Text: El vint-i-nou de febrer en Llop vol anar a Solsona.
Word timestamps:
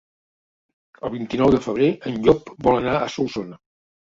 El 1.09 1.13
vint-i-nou 1.17 1.53
de 1.57 1.61
febrer 1.67 1.91
en 2.13 2.17
Llop 2.25 2.51
vol 2.69 2.81
anar 2.81 2.99
a 3.03 3.15
Solsona. 3.19 3.63